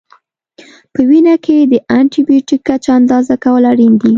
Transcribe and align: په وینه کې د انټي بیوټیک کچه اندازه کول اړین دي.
په 0.93 1.01
وینه 1.09 1.35
کې 1.45 1.57
د 1.71 1.73
انټي 1.97 2.21
بیوټیک 2.27 2.61
کچه 2.69 2.89
اندازه 2.99 3.35
کول 3.43 3.63
اړین 3.71 3.93
دي. 4.01 4.09